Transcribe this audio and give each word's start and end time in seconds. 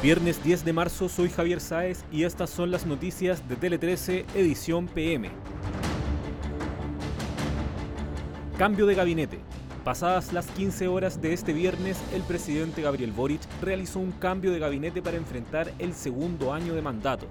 Viernes 0.00 0.44
10 0.44 0.64
de 0.64 0.72
marzo 0.72 1.08
soy 1.08 1.28
Javier 1.28 1.60
Sáez 1.60 2.04
y 2.12 2.22
estas 2.22 2.50
son 2.50 2.70
las 2.70 2.86
noticias 2.86 3.48
de 3.48 3.56
Tele 3.56 3.78
13 3.78 4.26
edición 4.36 4.86
PM. 4.86 5.28
Cambio 8.56 8.86
de 8.86 8.94
gabinete. 8.94 9.40
Pasadas 9.82 10.32
las 10.32 10.46
15 10.52 10.86
horas 10.86 11.20
de 11.20 11.32
este 11.32 11.52
viernes, 11.52 11.98
el 12.14 12.22
presidente 12.22 12.80
Gabriel 12.80 13.10
Boric 13.10 13.40
realizó 13.60 13.98
un 13.98 14.12
cambio 14.12 14.52
de 14.52 14.60
gabinete 14.60 15.02
para 15.02 15.16
enfrentar 15.16 15.72
el 15.80 15.92
segundo 15.94 16.52
año 16.54 16.74
de 16.74 16.82
mandato. 16.82 17.26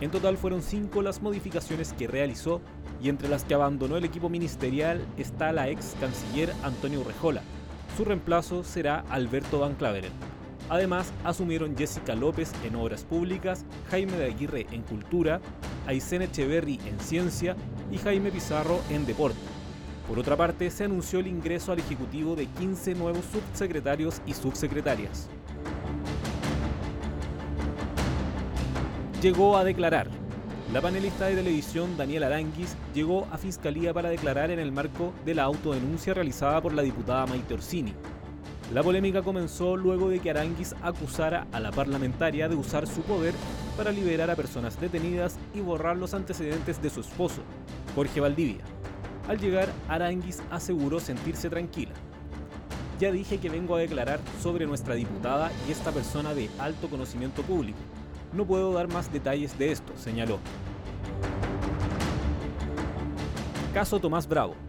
En 0.00 0.12
total 0.12 0.36
fueron 0.36 0.62
cinco 0.62 1.02
las 1.02 1.20
modificaciones 1.20 1.92
que 1.94 2.06
realizó 2.06 2.60
y 3.02 3.08
entre 3.08 3.28
las 3.28 3.42
que 3.42 3.54
abandonó 3.54 3.96
el 3.96 4.04
equipo 4.04 4.28
ministerial 4.28 5.04
está 5.16 5.50
la 5.50 5.68
ex 5.68 5.96
canciller 5.98 6.52
Antonio 6.62 7.00
Urrejola. 7.00 7.42
Su 7.96 8.04
reemplazo 8.04 8.62
será 8.62 9.04
Alberto 9.08 9.58
Van 9.58 9.74
Claveren. 9.74 10.37
Además, 10.68 11.12
asumieron 11.24 11.76
Jessica 11.76 12.14
López 12.14 12.52
en 12.64 12.74
Obras 12.74 13.04
Públicas, 13.04 13.64
Jaime 13.90 14.12
de 14.12 14.26
Aguirre 14.26 14.66
en 14.70 14.82
Cultura, 14.82 15.40
Aysén 15.86 16.22
Echeverry 16.22 16.78
en 16.84 17.00
Ciencia 17.00 17.56
y 17.90 17.96
Jaime 17.98 18.30
Pizarro 18.30 18.80
en 18.90 19.06
Deporte. 19.06 19.38
Por 20.06 20.18
otra 20.18 20.36
parte, 20.36 20.70
se 20.70 20.84
anunció 20.84 21.20
el 21.20 21.26
ingreso 21.26 21.72
al 21.72 21.78
Ejecutivo 21.78 22.34
de 22.34 22.46
15 22.46 22.94
nuevos 22.94 23.24
subsecretarios 23.32 24.20
y 24.26 24.34
subsecretarias. 24.34 25.28
Llegó 29.22 29.56
a 29.56 29.64
declarar. 29.64 30.08
La 30.72 30.82
panelista 30.82 31.26
de 31.26 31.34
televisión 31.34 31.96
Daniela 31.96 32.26
Aranguis 32.26 32.76
llegó 32.94 33.26
a 33.32 33.38
Fiscalía 33.38 33.94
para 33.94 34.10
declarar 34.10 34.50
en 34.50 34.58
el 34.58 34.70
marco 34.70 35.14
de 35.24 35.34
la 35.34 35.44
autodenuncia 35.44 36.12
realizada 36.12 36.60
por 36.60 36.74
la 36.74 36.82
diputada 36.82 37.26
Maite 37.26 37.54
Orsini, 37.54 37.94
la 38.72 38.82
polémica 38.82 39.22
comenzó 39.22 39.76
luego 39.76 40.10
de 40.10 40.20
que 40.20 40.30
Aranguis 40.30 40.74
acusara 40.82 41.46
a 41.52 41.60
la 41.60 41.72
parlamentaria 41.72 42.48
de 42.48 42.56
usar 42.56 42.86
su 42.86 43.00
poder 43.00 43.32
para 43.78 43.92
liberar 43.92 44.30
a 44.30 44.36
personas 44.36 44.78
detenidas 44.78 45.38
y 45.54 45.60
borrar 45.60 45.96
los 45.96 46.12
antecedentes 46.12 46.82
de 46.82 46.90
su 46.90 47.00
esposo, 47.00 47.40
Jorge 47.94 48.20
Valdivia. 48.20 48.62
Al 49.26 49.38
llegar, 49.38 49.68
Aranguis 49.88 50.42
aseguró 50.50 51.00
sentirse 51.00 51.48
tranquila. 51.48 51.92
Ya 53.00 53.10
dije 53.10 53.38
que 53.38 53.48
vengo 53.48 53.74
a 53.74 53.78
declarar 53.78 54.20
sobre 54.42 54.66
nuestra 54.66 54.94
diputada 54.94 55.50
y 55.66 55.72
esta 55.72 55.90
persona 55.90 56.34
de 56.34 56.50
alto 56.58 56.90
conocimiento 56.90 57.42
público. 57.42 57.78
No 58.34 58.44
puedo 58.44 58.72
dar 58.74 58.88
más 58.88 59.10
detalles 59.10 59.58
de 59.58 59.72
esto, 59.72 59.92
señaló. 59.96 60.40
Caso 63.72 63.98
Tomás 63.98 64.26
Bravo. 64.26 64.67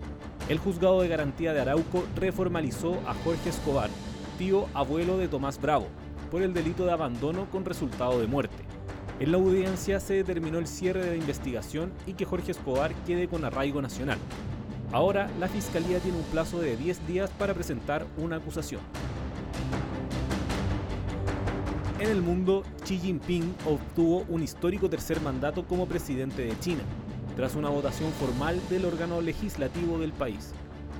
El 0.49 0.57
juzgado 0.57 0.99
de 1.01 1.07
garantía 1.07 1.53
de 1.53 1.61
Arauco 1.61 2.05
reformalizó 2.15 2.95
a 3.05 3.13
Jorge 3.13 3.49
Escobar, 3.49 3.91
tío 4.39 4.65
abuelo 4.73 5.19
de 5.19 5.27
Tomás 5.27 5.61
Bravo, 5.61 5.85
por 6.31 6.41
el 6.41 6.55
delito 6.55 6.85
de 6.85 6.91
abandono 6.91 7.47
con 7.51 7.65
resultado 7.65 8.19
de 8.19 8.25
muerte. 8.25 8.63
En 9.19 9.31
la 9.31 9.37
audiencia 9.37 9.99
se 9.99 10.15
determinó 10.15 10.57
el 10.57 10.65
cierre 10.65 11.05
de 11.05 11.11
la 11.11 11.17
investigación 11.17 11.91
y 12.07 12.13
que 12.13 12.25
Jorge 12.25 12.49
Escobar 12.49 12.95
quede 13.05 13.27
con 13.27 13.45
arraigo 13.45 13.79
nacional. 13.79 14.17
Ahora, 14.91 15.29
la 15.39 15.47
Fiscalía 15.47 15.99
tiene 15.99 16.17
un 16.17 16.23
plazo 16.23 16.59
de 16.59 16.75
10 16.75 17.05
días 17.05 17.29
para 17.37 17.53
presentar 17.53 18.07
una 18.17 18.37
acusación. 18.37 18.81
En 21.99 22.09
el 22.09 22.23
mundo, 22.23 22.63
Xi 22.85 22.97
Jinping 22.97 23.53
obtuvo 23.67 24.25
un 24.27 24.41
histórico 24.41 24.89
tercer 24.89 25.21
mandato 25.21 25.63
como 25.67 25.85
presidente 25.85 26.41
de 26.41 26.59
China 26.59 26.81
tras 27.39 27.55
una 27.55 27.69
votación 27.69 28.11
formal 28.11 28.59
del 28.69 28.83
órgano 28.83 29.21
legislativo 29.21 29.97
del 29.97 30.11
país, 30.11 30.51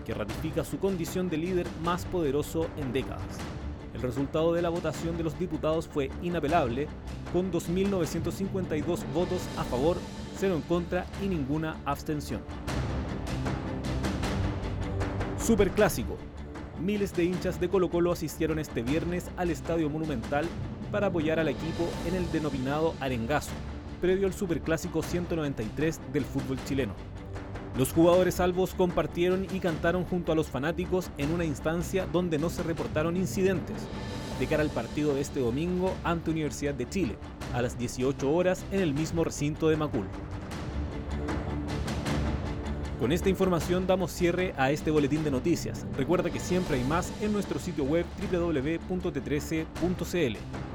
que 0.06 0.14
ratifica 0.14 0.64
su 0.64 0.80
condición 0.80 1.30
de 1.30 1.36
líder 1.36 1.68
más 1.84 2.06
poderoso 2.06 2.68
en 2.78 2.94
décadas. 2.94 3.38
El 3.94 4.02
resultado 4.02 4.54
de 4.54 4.62
la 4.62 4.70
votación 4.70 5.18
de 5.18 5.24
los 5.24 5.38
diputados 5.38 5.90
fue 5.90 6.10
inapelable, 6.22 6.88
con 7.34 7.52
2.952 7.52 9.04
votos 9.14 9.42
a 9.58 9.66
favor, 9.66 9.98
0 10.38 10.56
en 10.56 10.62
contra 10.62 11.06
y 11.22 11.28
ninguna 11.28 11.76
abstención. 11.84 12.40
Superclásico. 15.46 16.16
Miles 16.80 17.14
de 17.18 17.26
hinchas 17.26 17.60
de 17.60 17.68
Colo 17.68 17.90
Colo 17.90 18.14
asistieron 18.14 18.60
este 18.60 18.82
viernes 18.82 19.30
al 19.36 19.50
Estadio 19.50 19.90
Monumental 19.90 20.48
para 20.90 21.08
apoyar 21.08 21.38
al 21.38 21.50
equipo 21.50 21.86
en 22.08 22.16
el 22.16 22.32
denominado 22.32 22.94
Arengazo, 23.02 23.52
previo 24.00 24.28
al 24.28 24.34
Superclásico 24.34 25.04
193 25.04 26.00
del 26.12 26.26
fútbol 26.26 26.58
chileno. 26.66 26.94
Los 27.78 27.94
jugadores 27.94 28.36
salvos 28.36 28.74
compartieron 28.74 29.46
y 29.54 29.60
cantaron 29.60 30.04
junto 30.04 30.32
a 30.32 30.36
los 30.36 30.48
fanáticos 30.48 31.12
en 31.18 31.32
una 31.32 31.46
instancia 31.46 32.08
donde 32.12 32.40
no 32.40 32.50
se 32.50 32.64
reportaron 32.64 33.16
incidentes, 33.16 33.78
de 34.40 34.48
cara 34.48 34.64
al 34.64 34.70
partido 34.70 35.14
de 35.14 35.22
este 35.22 35.40
domingo 35.40 35.94
ante 36.04 36.32
Universidad 36.32 36.74
de 36.74 36.90
Chile, 36.90 37.16
a 37.54 37.62
las 37.62 37.78
18 37.78 38.32
horas 38.32 38.66
en 38.72 38.82
el 38.82 38.94
mismo 38.94 39.24
recinto 39.24 39.70
de 39.70 39.78
Macul. 39.78 40.08
Con 43.00 43.12
esta 43.14 43.30
información 43.30 43.88
damos 43.88 44.12
cierre 44.12 44.54
a 44.58 44.72
este 44.72 44.92
boletín 44.92 45.24
de 45.24 45.32
noticias. 45.32 45.86
Recuerda 45.96 46.30
que 46.30 46.42
siempre 46.42 46.76
hay 46.76 46.84
más 46.84 47.14
en 47.22 47.32
nuestro 47.32 47.58
sitio 47.58 47.86
web 47.86 48.06
www.t13.cl. 48.30 50.69